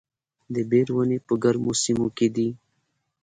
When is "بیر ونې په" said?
0.69-1.33